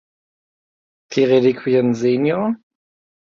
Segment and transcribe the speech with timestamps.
[1.13, 2.55] Die Reliquien Sr.